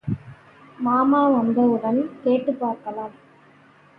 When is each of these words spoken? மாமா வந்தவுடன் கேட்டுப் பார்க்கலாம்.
மாமா 0.79 1.27
வந்தவுடன் 1.27 1.99
கேட்டுப் 2.23 2.59
பார்க்கலாம். 2.59 3.13